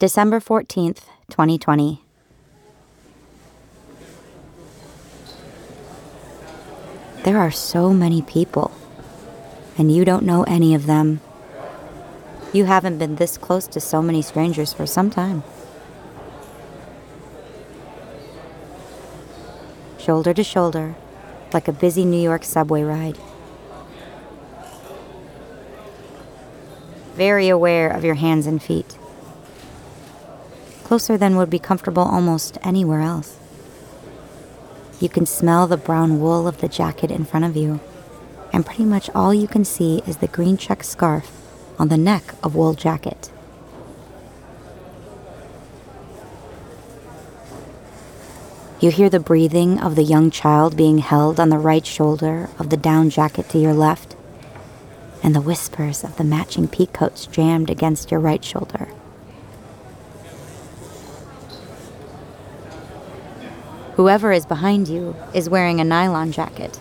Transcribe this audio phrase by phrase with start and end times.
[0.00, 2.00] December 14th, 2020.
[7.24, 8.72] There are so many people,
[9.76, 11.20] and you don't know any of them.
[12.54, 15.42] You haven't been this close to so many strangers for some time.
[19.98, 20.94] Shoulder to shoulder,
[21.52, 23.18] like a busy New York subway ride.
[27.16, 28.96] Very aware of your hands and feet.
[30.90, 33.38] Closer than would be comfortable almost anywhere else.
[34.98, 37.78] You can smell the brown wool of the jacket in front of you,
[38.52, 41.30] and pretty much all you can see is the green check scarf
[41.78, 43.30] on the neck of wool jacket.
[48.80, 52.70] You hear the breathing of the young child being held on the right shoulder of
[52.70, 54.16] the down jacket to your left,
[55.22, 58.88] and the whispers of the matching peacoats jammed against your right shoulder.
[64.00, 66.80] Whoever is behind you is wearing a nylon jacket,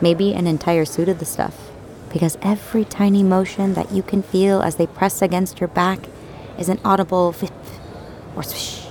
[0.00, 1.70] maybe an entire suit of the stuff,
[2.10, 5.98] because every tiny motion that you can feel as they press against your back
[6.58, 7.52] is an audible fip
[8.34, 8.86] or swish.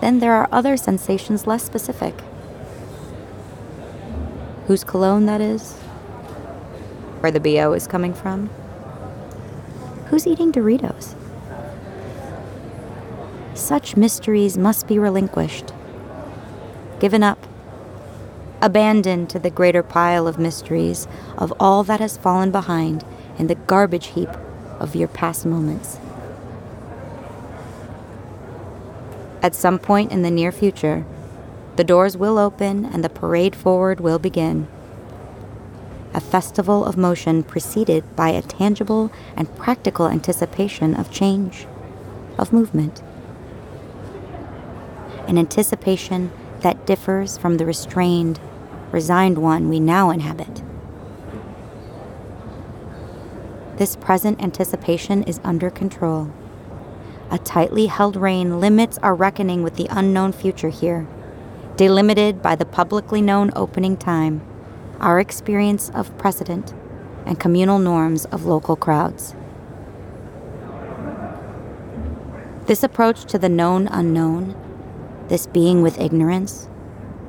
[0.00, 2.14] Then there are other sensations less specific.
[4.68, 5.72] Whose cologne that is?
[7.18, 8.48] Where the BO is coming from?
[10.06, 11.17] Who's eating Doritos?
[13.58, 15.72] Such mysteries must be relinquished,
[17.00, 17.46] given up,
[18.60, 21.06] abandoned to the greater pile of mysteries
[21.36, 23.04] of all that has fallen behind
[23.38, 24.30] in the garbage heap
[24.80, 25.98] of your past moments.
[29.42, 31.04] At some point in the near future,
[31.76, 34.66] the doors will open and the parade forward will begin.
[36.12, 41.66] A festival of motion preceded by a tangible and practical anticipation of change,
[42.36, 43.02] of movement
[45.28, 48.40] an anticipation that differs from the restrained,
[48.90, 50.62] resigned one we now inhabit.
[53.76, 56.32] This present anticipation is under control.
[57.30, 61.06] A tightly held rein limits our reckoning with the unknown future here,
[61.76, 64.40] delimited by the publicly known opening time,
[64.98, 66.74] our experience of precedent,
[67.24, 69.34] and communal norms of local crowds.
[72.66, 74.56] This approach to the known unknown
[75.28, 76.68] this being with ignorance,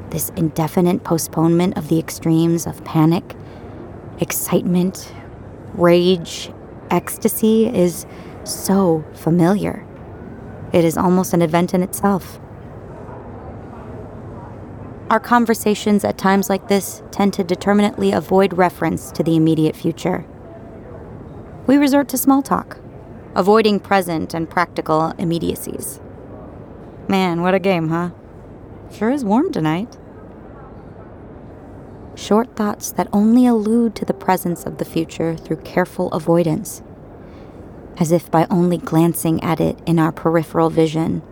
[0.10, 3.36] this indefinite postponement of the extremes of panic,
[4.20, 5.14] excitement,
[5.74, 6.52] rage,
[6.90, 8.06] ecstasy is
[8.44, 9.86] so familiar.
[10.74, 12.40] It is almost an event in itself.
[15.10, 20.26] Our conversations at times like this tend to determinately avoid reference to the immediate future.
[21.66, 22.80] We resort to small talk,
[23.36, 26.00] avoiding present and practical immediacies.
[27.10, 28.12] Man, what a game, huh?
[28.92, 29.98] Sure is warm tonight.
[32.14, 36.84] Short thoughts that only allude to the presence of the future through careful avoidance,
[37.98, 41.24] as if by only glancing at it in our peripheral vision,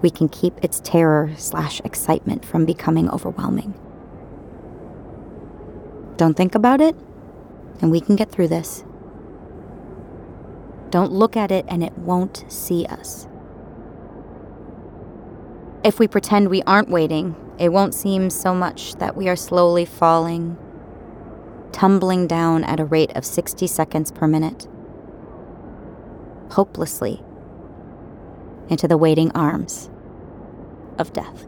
[0.00, 3.74] we can keep its terror slash excitement from becoming overwhelming.
[6.16, 6.96] Don't think about it,
[7.82, 8.82] and we can get through this.
[10.88, 13.28] Don't look at it, and it won't see us.
[15.88, 19.86] If we pretend we aren't waiting, it won't seem so much that we are slowly
[19.86, 20.58] falling,
[21.72, 24.68] tumbling down at a rate of 60 seconds per minute,
[26.50, 27.22] hopelessly
[28.68, 29.88] into the waiting arms
[30.98, 31.46] of death.